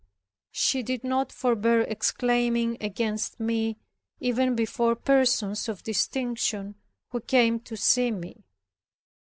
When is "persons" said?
4.95-5.69